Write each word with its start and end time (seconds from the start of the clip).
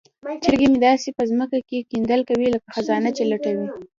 چرګې 0.43 0.67
مې 0.71 0.79
داسې 0.87 1.09
په 1.17 1.23
ځمکه 1.31 1.59
کې 1.69 1.87
کیندل 1.91 2.21
کوي 2.29 2.47
لکه 2.55 2.67
خزانه 2.75 3.09
چې 3.17 3.23
لټوي. 3.31 3.67